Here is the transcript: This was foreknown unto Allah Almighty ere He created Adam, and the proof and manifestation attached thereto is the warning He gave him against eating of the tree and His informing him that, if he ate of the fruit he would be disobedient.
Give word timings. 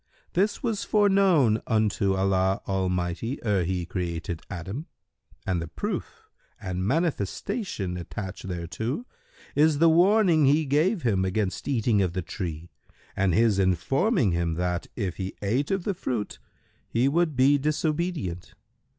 This 0.33 0.63
was 0.63 0.83
foreknown 0.83 1.61
unto 1.67 2.15
Allah 2.15 2.63
Almighty 2.67 3.37
ere 3.43 3.63
He 3.63 3.85
created 3.85 4.41
Adam, 4.49 4.87
and 5.45 5.61
the 5.61 5.67
proof 5.67 6.27
and 6.59 6.83
manifestation 6.87 7.97
attached 7.97 8.47
thereto 8.47 9.05
is 9.53 9.77
the 9.77 9.89
warning 9.91 10.45
He 10.47 10.65
gave 10.65 11.03
him 11.03 11.23
against 11.23 11.67
eating 11.67 12.01
of 12.01 12.13
the 12.13 12.23
tree 12.23 12.71
and 13.15 13.35
His 13.35 13.59
informing 13.59 14.31
him 14.31 14.55
that, 14.55 14.87
if 14.95 15.17
he 15.17 15.35
ate 15.43 15.69
of 15.69 15.83
the 15.83 15.93
fruit 15.93 16.39
he 16.89 17.07
would 17.07 17.35
be 17.35 17.59
disobedient. 17.59 18.55